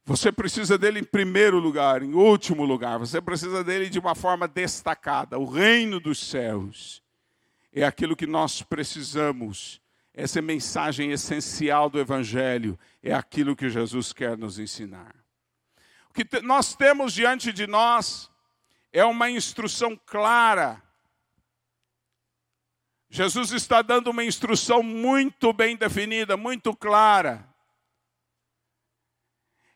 [0.04, 4.48] Você precisa dele em primeiro lugar, em último lugar, você precisa dele de uma forma
[4.48, 5.38] destacada.
[5.38, 7.02] O reino dos céus
[7.72, 9.80] é aquilo que nós precisamos.
[10.14, 15.16] Essa mensagem essencial do Evangelho é aquilo que Jesus quer nos ensinar.
[16.10, 18.30] O que nós temos diante de nós
[18.92, 20.83] é uma instrução clara
[23.16, 27.48] Jesus está dando uma instrução muito bem definida, muito clara.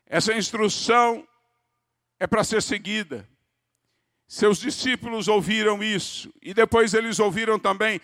[0.04, 1.24] Essa instrução
[2.18, 3.30] é para ser seguida.
[4.26, 8.00] Seus discípulos ouviram isso, e depois eles ouviram também: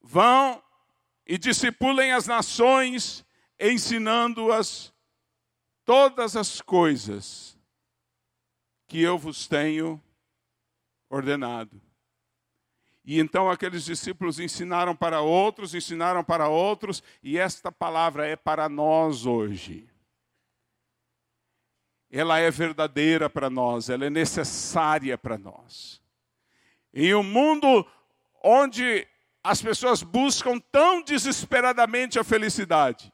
[0.00, 0.62] vão
[1.26, 3.26] e discipulem as nações,
[3.58, 4.94] ensinando-as
[5.84, 7.58] todas as coisas
[8.86, 10.00] que eu vos tenho
[11.10, 11.87] ordenado.
[13.08, 18.68] E então aqueles discípulos ensinaram para outros, ensinaram para outros, e esta palavra é para
[18.68, 19.88] nós hoje.
[22.10, 26.02] Ela é verdadeira para nós, ela é necessária para nós.
[26.92, 27.86] Em um mundo
[28.44, 29.08] onde
[29.42, 33.10] as pessoas buscam tão desesperadamente a felicidade,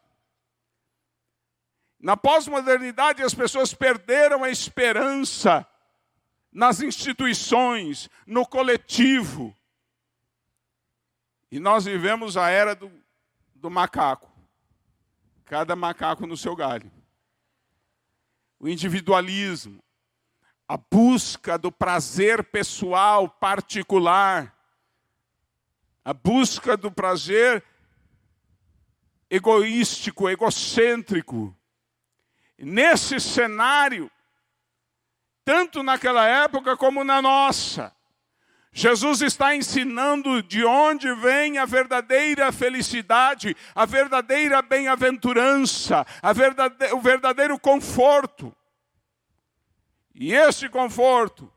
[2.01, 5.65] na pós-modernidade as pessoas perderam a esperança
[6.51, 9.57] nas instituições, no coletivo.
[11.51, 12.91] E nós vivemos a era do,
[13.55, 14.31] do macaco.
[15.45, 16.91] Cada macaco no seu galho.
[18.59, 19.83] O individualismo,
[20.67, 24.55] a busca do prazer pessoal, particular,
[26.05, 27.65] a busca do prazer
[29.31, 31.57] egoístico, egocêntrico.
[32.59, 34.11] Nesse cenário,
[35.45, 37.95] tanto naquela época como na nossa,
[38.77, 46.05] Jesus está ensinando de onde vem a verdadeira felicidade, a verdadeira bem-aventurança,
[46.35, 46.93] verdade...
[46.93, 48.53] o verdadeiro conforto.
[50.13, 51.51] E esse conforto,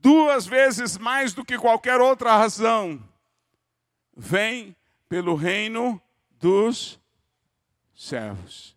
[0.00, 3.00] duas vezes mais do que qualquer outra razão,
[4.16, 4.74] vem
[5.08, 7.00] pelo reino dos
[7.94, 8.76] céus.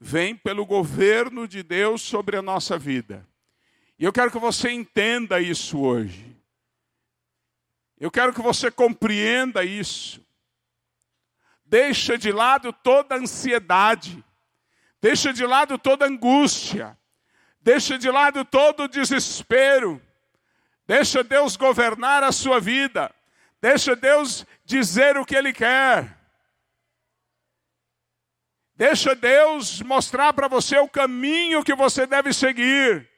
[0.00, 3.28] Vem pelo governo de Deus sobre a nossa vida.
[4.00, 6.34] E eu quero que você entenda isso hoje.
[7.98, 10.24] Eu quero que você compreenda isso.
[11.66, 14.24] Deixa de lado toda ansiedade.
[15.02, 16.98] Deixa de lado toda angústia.
[17.60, 20.00] Deixa de lado todo desespero.
[20.86, 23.14] Deixa Deus governar a sua vida.
[23.60, 26.18] Deixa Deus dizer o que Ele quer.
[28.74, 33.09] Deixa Deus mostrar para você o caminho que você deve seguir.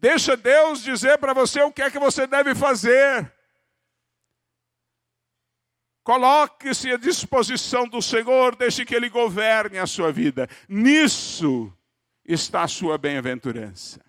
[0.00, 3.30] Deixa Deus dizer para você o que é que você deve fazer.
[6.02, 10.48] Coloque-se à disposição do Senhor, deixe que Ele governe a sua vida.
[10.66, 11.70] Nisso
[12.24, 14.00] está a sua bem-aventurança.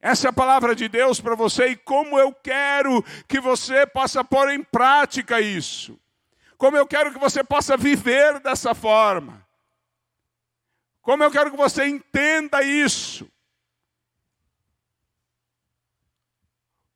[0.00, 4.24] Essa é a palavra de Deus para você e como eu quero que você possa
[4.24, 6.00] pôr em prática isso.
[6.58, 9.46] Como eu quero que você possa viver dessa forma.
[11.00, 13.30] Como eu quero que você entenda isso.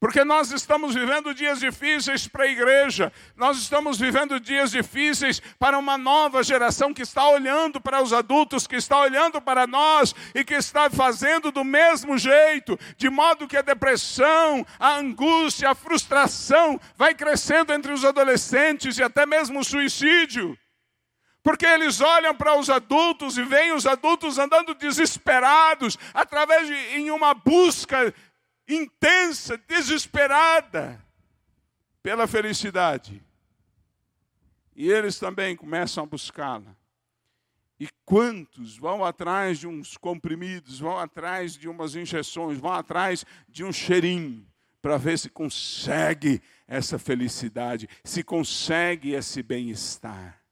[0.05, 5.79] Porque nós estamos vivendo dias difíceis para a igreja, nós estamos vivendo dias difíceis para
[5.79, 10.45] uma nova geração que está olhando para os adultos, que está olhando para nós e
[10.45, 16.79] que está fazendo do mesmo jeito, de modo que a depressão, a angústia, a frustração
[16.99, 20.55] vai crescendo entre os adolescentes e até mesmo o suicídio.
[21.43, 27.11] Porque eles olham para os adultos e veem os adultos andando desesperados, através de em
[27.11, 28.13] uma busca
[28.69, 31.05] intensa, desesperada
[32.03, 33.23] pela felicidade.
[34.77, 36.77] E eles também começam a buscá-la.
[37.79, 43.65] E quantos vão atrás de uns comprimidos, vão atrás de umas injeções, vão atrás de
[43.65, 44.47] um cheirinho,
[44.81, 50.44] para ver se consegue essa felicidade, se consegue esse bem-estar.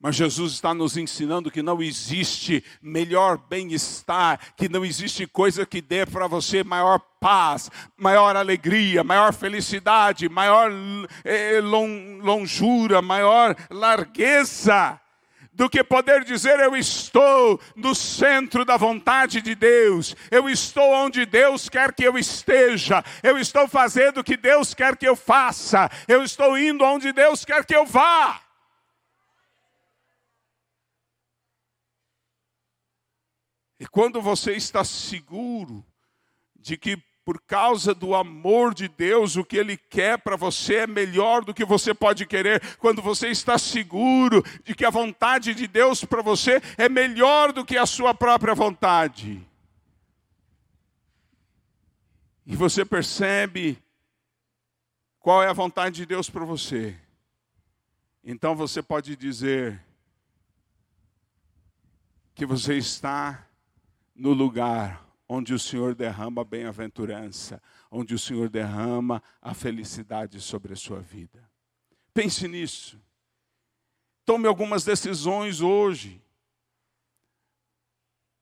[0.00, 5.82] Mas Jesus está nos ensinando que não existe melhor bem-estar, que não existe coisa que
[5.82, 10.70] dê para você maior paz, maior alegria, maior felicidade, maior
[11.24, 15.00] eh, longura, maior largueza
[15.58, 21.26] do que poder dizer eu estou no centro da vontade de Deus, eu estou onde
[21.26, 25.90] Deus quer que eu esteja, eu estou fazendo o que Deus quer que eu faça,
[26.06, 28.40] eu estou indo onde Deus quer que eu vá.
[33.78, 35.84] E quando você está seguro
[36.56, 36.96] de que
[37.28, 41.52] por causa do amor de Deus, o que Ele quer para você é melhor do
[41.52, 42.78] que você pode querer.
[42.78, 47.66] Quando você está seguro de que a vontade de Deus para você é melhor do
[47.66, 49.46] que a sua própria vontade.
[52.46, 53.76] E você percebe
[55.20, 56.96] qual é a vontade de Deus para você.
[58.24, 59.84] Então você pode dizer
[62.34, 63.47] que você está
[64.18, 70.72] no lugar onde o Senhor derrama a bem-aventurança, onde o Senhor derrama a felicidade sobre
[70.72, 71.48] a sua vida.
[72.12, 73.00] Pense nisso.
[74.24, 76.20] Tome algumas decisões hoje.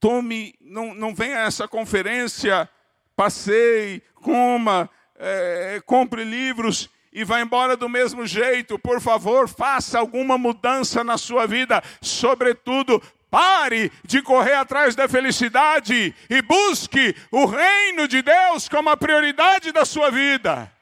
[0.00, 2.68] Tome, não, não venha a essa conferência,
[3.14, 8.78] passeie, coma, é, compre livros e vá embora do mesmo jeito.
[8.78, 13.02] Por favor, faça alguma mudança na sua vida, sobretudo
[13.36, 19.72] Pare de correr atrás da felicidade e busque o reino de Deus como a prioridade
[19.72, 20.72] da sua vida.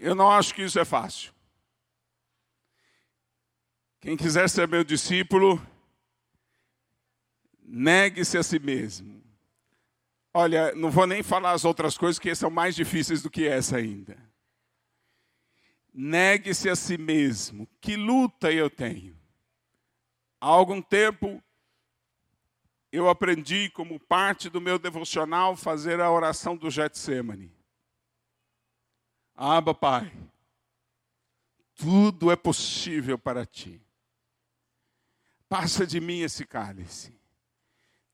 [0.00, 1.30] Eu não acho que isso é fácil.
[4.00, 5.60] Quem quiser ser meu discípulo,
[7.62, 9.22] negue-se a si mesmo.
[10.32, 13.76] Olha, não vou nem falar as outras coisas que são mais difíceis do que essa
[13.76, 14.32] ainda.
[15.94, 17.68] Negue-se a si mesmo.
[17.80, 19.16] Que luta eu tenho?
[20.40, 21.40] Há algum tempo
[22.90, 27.52] eu aprendi como parte do meu devocional fazer a oração do Getsemane.
[29.36, 30.12] Aba, Pai,
[31.76, 33.80] tudo é possível para ti.
[35.48, 37.16] Passa de mim esse cálice.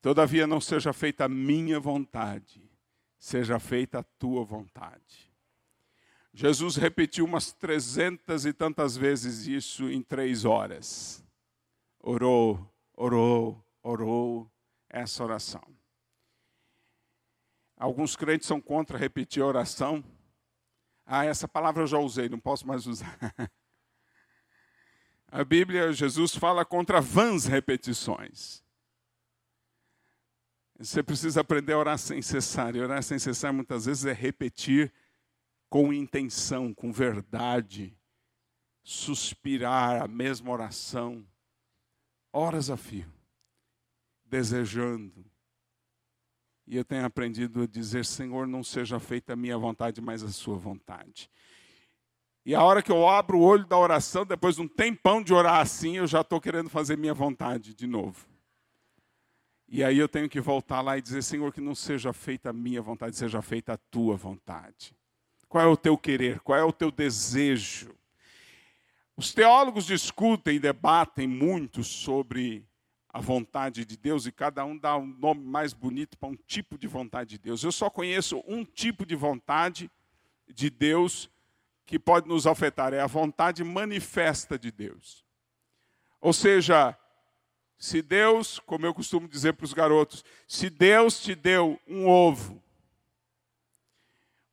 [0.01, 2.63] Todavia não seja feita a minha vontade,
[3.19, 5.30] seja feita a tua vontade.
[6.33, 11.23] Jesus repetiu umas trezentas e tantas vezes isso em três horas.
[11.99, 14.51] Orou, orou, orou
[14.89, 15.63] essa oração.
[17.75, 20.03] Alguns crentes são contra repetir a oração.
[21.05, 23.17] Ah, essa palavra eu já usei, não posso mais usar.
[25.33, 28.61] A Bíblia, Jesus fala contra vãs repetições.
[30.77, 32.75] Você precisa aprender a orar sem cessar.
[32.75, 34.91] E orar sem cessar muitas vezes é repetir
[35.71, 37.97] com intenção, com verdade,
[38.83, 41.25] suspirar a mesma oração,
[42.33, 43.09] horas a fio,
[44.25, 45.25] desejando.
[46.67, 50.29] E eu tenho aprendido a dizer: Senhor, não seja feita a minha vontade, mas a
[50.29, 51.31] sua vontade.
[52.45, 55.33] E a hora que eu abro o olho da oração, depois de um tempão de
[55.33, 58.27] orar assim, eu já estou querendo fazer minha vontade de novo.
[59.69, 62.53] E aí eu tenho que voltar lá e dizer: Senhor, que não seja feita a
[62.53, 64.93] minha vontade, seja feita a tua vontade.
[65.51, 66.39] Qual é o teu querer?
[66.39, 67.93] Qual é o teu desejo?
[69.17, 72.65] Os teólogos discutem e debatem muito sobre
[73.09, 76.77] a vontade de Deus e cada um dá um nome mais bonito para um tipo
[76.77, 77.65] de vontade de Deus.
[77.65, 79.91] Eu só conheço um tipo de vontade
[80.47, 81.29] de Deus
[81.85, 85.25] que pode nos afetar, é a vontade manifesta de Deus.
[86.21, 86.97] Ou seja,
[87.77, 92.63] se Deus, como eu costumo dizer para os garotos, se Deus te deu um ovo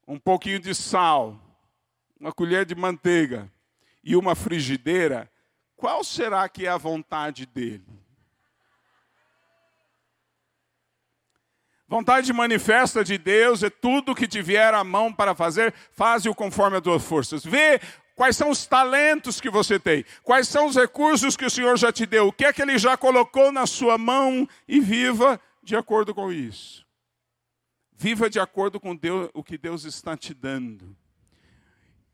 [0.08, 1.38] um pouquinho de sal,
[2.18, 3.52] uma colher de manteiga
[4.02, 5.30] e uma frigideira,
[5.76, 7.86] qual será que é a vontade dele?
[11.86, 16.78] Vontade manifesta de Deus é tudo que te vier à mão para fazer, faze-o conforme
[16.78, 17.44] as tuas forças.
[17.44, 17.78] Vê
[18.16, 21.92] quais são os talentos que você tem, quais são os recursos que o Senhor já
[21.92, 25.76] te deu, o que é que Ele já colocou na sua mão e viva de
[25.76, 26.87] acordo com isso.
[28.00, 30.96] Viva de acordo com Deus, o que Deus está te dando.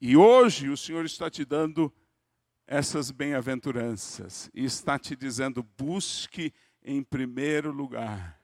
[0.01, 1.93] E hoje o Senhor está te dando
[2.67, 8.43] essas bem-aventuranças e está te dizendo: busque em primeiro lugar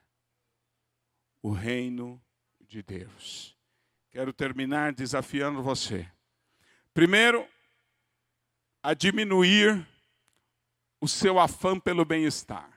[1.40, 2.22] o reino
[2.60, 3.56] de Deus.
[4.10, 6.06] Quero terminar desafiando você.
[6.92, 7.48] Primeiro,
[8.82, 9.88] a diminuir
[11.00, 12.70] o seu afã pelo bem-estar.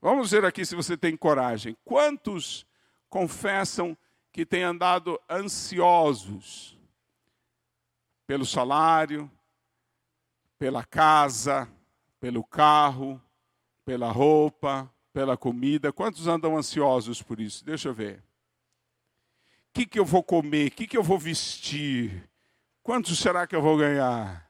[0.00, 1.76] Vamos ver aqui se você tem coragem.
[1.84, 2.69] Quantos
[3.10, 3.96] confessam
[4.32, 6.78] que têm andado ansiosos
[8.26, 9.30] pelo salário,
[10.56, 11.68] pela casa,
[12.20, 13.20] pelo carro,
[13.84, 15.92] pela roupa, pela comida.
[15.92, 17.64] Quantos andam ansiosos por isso?
[17.64, 18.22] Deixa eu ver.
[19.74, 20.68] que, que eu vou comer?
[20.68, 22.30] O que, que eu vou vestir?
[22.82, 24.48] Quanto será que eu vou ganhar?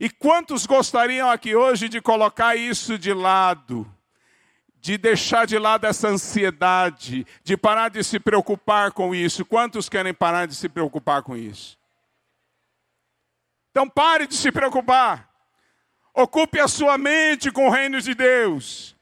[0.00, 3.86] E quantos gostariam aqui hoje de colocar isso de lado?
[4.82, 9.44] De deixar de lado essa ansiedade, de parar de se preocupar com isso.
[9.44, 11.78] Quantos querem parar de se preocupar com isso?
[13.70, 15.30] Então pare de se preocupar.
[16.12, 18.96] Ocupe a sua mente com o reino de Deus.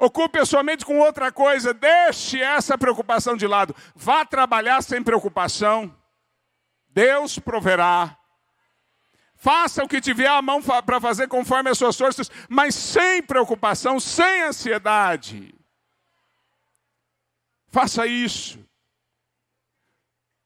[0.00, 1.72] Ocupe a sua mente com outra coisa.
[1.72, 3.72] Deixe essa preocupação de lado.
[3.94, 5.94] Vá trabalhar sem preocupação.
[6.88, 8.18] Deus proverá.
[9.34, 14.00] Faça o que tiver à mão para fazer conforme as suas forças, mas sem preocupação,
[14.00, 15.54] sem ansiedade.
[17.68, 18.64] Faça isso.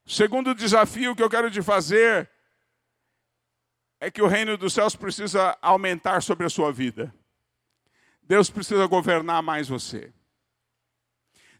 [0.07, 2.31] Segundo desafio que eu quero te fazer
[4.01, 7.15] é que o reino dos céus precisa aumentar sobre a sua vida.
[8.23, 10.13] Deus precisa governar mais você.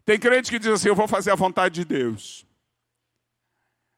[0.03, 2.45] Tem crente que diz assim: Eu vou fazer a vontade de Deus.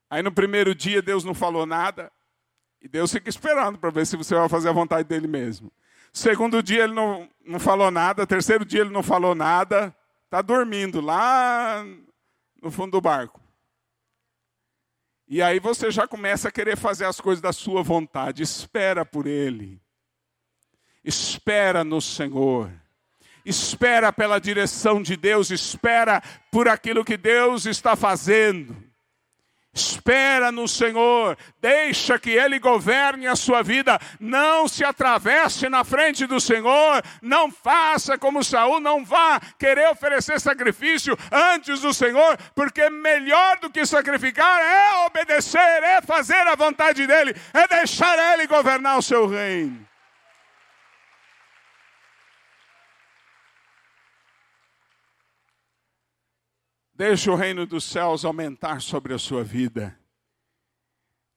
[0.10, 2.12] Aí no primeiro dia Deus não falou nada.
[2.82, 5.72] E Deus fica esperando para ver se você vai fazer a vontade dele mesmo.
[6.12, 8.26] Segundo dia ele não, não falou nada.
[8.26, 9.96] Terceiro dia ele não falou nada.
[10.26, 11.86] Está dormindo lá
[12.62, 13.40] no fundo do barco.
[15.28, 18.44] E aí você já começa a querer fazer as coisas da sua vontade.
[18.44, 19.80] Espera por ele.
[21.04, 22.72] Espera no Senhor.
[23.46, 26.22] Espera pela direção de Deus, espera
[26.52, 28.76] por aquilo que Deus está fazendo.
[29.74, 36.28] Espera no Senhor, deixa que Ele governe a sua vida, não se atravesse na frente
[36.28, 42.90] do Senhor, não faça como Saul, não vá querer oferecer sacrifício antes do Senhor, porque
[42.90, 48.98] melhor do que sacrificar é obedecer, é fazer a vontade dEle, é deixar Ele governar
[48.98, 49.91] o seu reino.
[57.02, 59.98] Deixe o reino dos céus aumentar sobre a sua vida.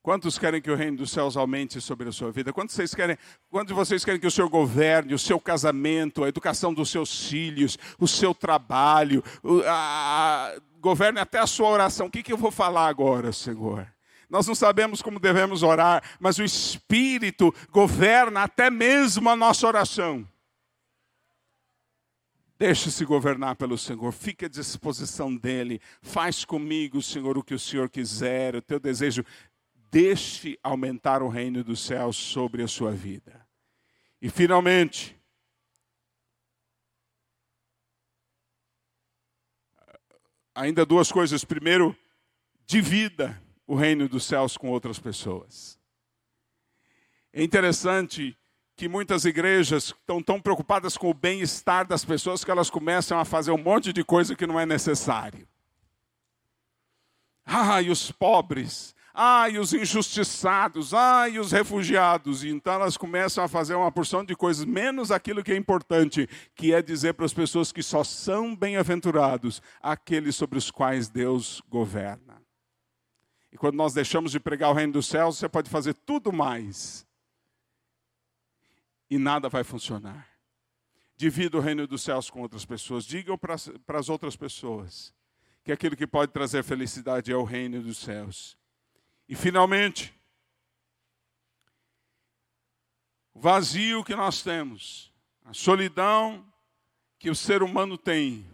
[0.03, 2.53] Quantos querem que o reino dos céus aumente sobre a sua vida?
[2.53, 3.17] Quantos vocês querem,
[3.49, 7.79] quantos vocês querem que o Senhor governe o seu casamento, a educação dos seus filhos,
[7.99, 9.25] o seu trabalho,
[9.67, 12.09] a, a, governe até a sua oração?
[12.09, 13.91] O que, que eu vou falar agora, Senhor?
[14.29, 20.29] Nós não sabemos como devemos orar, mas o Espírito governa até mesmo a nossa oração.
[22.57, 27.91] Deixe-se governar pelo Senhor, fique à disposição dEle, faz comigo, Senhor, o que o Senhor
[27.91, 29.25] quiser, o teu desejo.
[29.91, 33.45] Deixe aumentar o reino dos céus sobre a sua vida.
[34.23, 35.17] E finalmente,
[40.55, 41.45] ainda duas coisas.
[41.45, 41.97] Primeiro,
[42.65, 45.79] divida o reino dos céus com outras pessoas.
[47.33, 48.37] É interessante
[48.77, 53.25] que muitas igrejas estão tão preocupadas com o bem-estar das pessoas que elas começam a
[53.25, 55.47] fazer um monte de coisa que não é necessário.
[57.83, 58.95] E os pobres,
[59.53, 60.93] e os injustiçados,
[61.31, 62.43] e os refugiados.
[62.43, 66.29] E então elas começam a fazer uma porção de coisas, menos aquilo que é importante,
[66.57, 71.63] que é dizer para as pessoas que só são bem-aventurados aqueles sobre os quais Deus
[71.69, 72.43] governa.
[73.53, 77.07] E quando nós deixamos de pregar o reino dos céus, você pode fazer tudo mais
[79.15, 80.29] e nada vai funcionar.
[81.17, 83.05] Divida o reino dos céus com outras pessoas.
[83.05, 85.15] Digam para as outras pessoas
[85.63, 88.59] que aquilo que pode trazer felicidade é o reino dos céus.
[89.29, 90.13] E finalmente,
[93.33, 95.13] o vazio que nós temos,
[95.45, 96.45] a solidão
[97.17, 98.45] que o ser humano tem,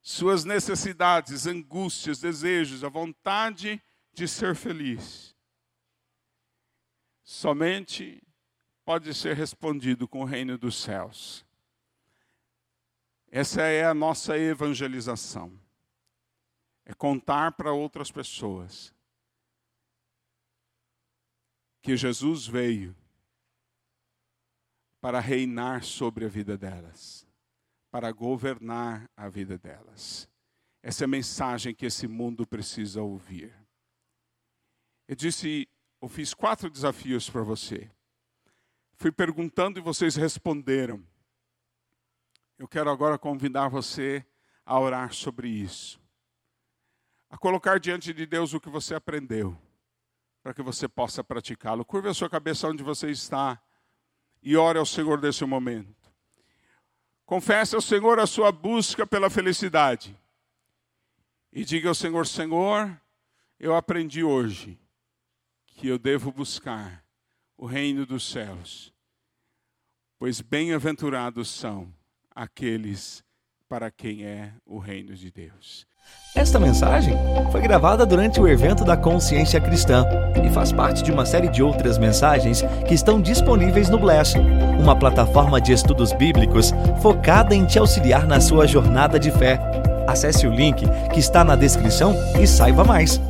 [0.00, 3.82] suas necessidades, angústias, desejos, a vontade
[4.14, 5.36] de ser feliz.
[7.22, 8.25] Somente
[8.86, 11.44] pode ser respondido com o reino dos céus.
[13.28, 15.60] Essa é a nossa evangelização.
[16.84, 18.94] É contar para outras pessoas
[21.82, 22.96] que Jesus veio
[25.00, 27.26] para reinar sobre a vida delas,
[27.90, 30.28] para governar a vida delas.
[30.80, 33.52] Essa é a mensagem que esse mundo precisa ouvir.
[35.08, 35.68] Eu disse,
[36.00, 37.90] eu fiz quatro desafios para você.
[38.96, 41.04] Fui perguntando e vocês responderam.
[42.58, 44.24] Eu quero agora convidar você
[44.64, 46.00] a orar sobre isso.
[47.28, 49.56] A colocar diante de Deus o que você aprendeu,
[50.42, 51.84] para que você possa praticá-lo.
[51.84, 53.60] Curve a sua cabeça onde você está
[54.42, 56.10] e ore ao Senhor nesse momento.
[57.26, 60.16] Confesse ao Senhor a sua busca pela felicidade.
[61.52, 62.98] E diga ao Senhor: Senhor,
[63.58, 64.78] eu aprendi hoje
[65.66, 67.05] que eu devo buscar
[67.58, 68.92] o reino dos céus.
[70.18, 71.88] Pois bem-aventurados são
[72.34, 73.22] aqueles
[73.68, 75.86] para quem é o reino de Deus.
[76.34, 77.14] Esta mensagem
[77.50, 80.04] foi gravada durante o evento da Consciência Cristã
[80.44, 84.34] e faz parte de uma série de outras mensagens que estão disponíveis no Bless,
[84.78, 89.58] uma plataforma de estudos bíblicos focada em te auxiliar na sua jornada de fé.
[90.06, 93.20] Acesse o link que está na descrição e saiba mais.